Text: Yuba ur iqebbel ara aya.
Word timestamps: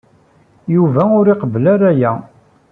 Yuba 0.75 1.01
ur 1.19 1.25
iqebbel 1.27 1.65
ara 1.73 1.85
aya. 1.91 2.11